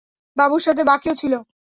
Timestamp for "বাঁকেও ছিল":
0.83-1.33